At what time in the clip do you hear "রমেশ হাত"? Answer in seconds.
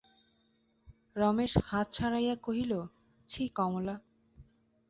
1.15-1.87